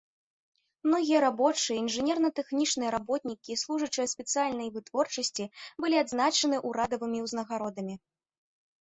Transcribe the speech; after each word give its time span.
Многія 0.85 1.19
рабочыя, 1.25 1.77
інжынерна-тэхнічныя 1.83 2.95
работнікі 2.97 3.49
і 3.57 3.59
служачыя 3.65 4.09
спецыяльнага 4.17 4.69
вытворчасці 4.81 5.49
былі 5.81 5.95
адзначаны 6.07 6.55
ўрадавымі 6.75 7.19
ўзнагародамі. 7.29 7.95